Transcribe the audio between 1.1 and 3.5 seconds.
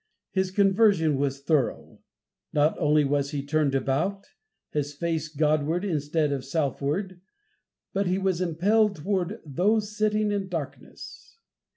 was thorough. Not only was he